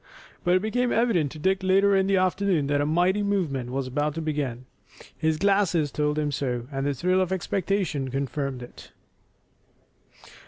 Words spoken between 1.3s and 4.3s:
to Dick later in the afternoon that a mighty movement was about to